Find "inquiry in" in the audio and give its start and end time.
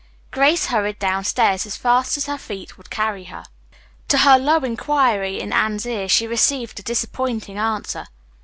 4.61-5.53